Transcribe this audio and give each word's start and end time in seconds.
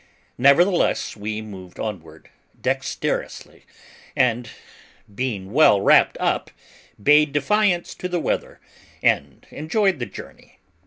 Nevertheless, 0.39 1.15
we 1.15 1.43
moved 1.43 1.79
onward, 1.79 2.29
dexterously; 2.59 3.67
and 4.15 4.49
being 5.13 5.51
well 5.53 5.79
wrapped 5.79 6.17
up, 6.19 6.49
bade 6.99 7.31
defiance 7.33 7.93
to 7.93 8.09
the 8.09 8.19
weather, 8.19 8.59
and 9.03 9.45
enjoyed 9.51 9.99
the 9.99 10.07
journey. 10.07 10.57